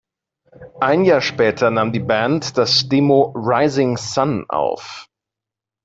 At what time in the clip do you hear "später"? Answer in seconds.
1.21-1.69